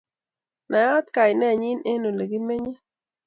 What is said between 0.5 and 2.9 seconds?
Nayaat kainenyi eng olegimenye